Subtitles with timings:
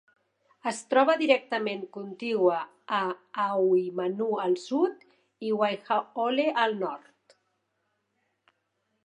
[0.69, 2.55] Es troba directament contigua
[3.01, 3.01] a
[3.43, 5.05] Ahuimanu al sud
[5.51, 7.39] i Waiahole al nord.